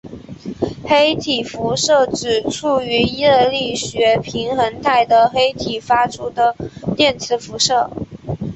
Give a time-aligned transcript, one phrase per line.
[0.83, 6.55] 黑体辐射指处于热力学平衡态的黑体发出的
[6.97, 7.87] 电磁辐射。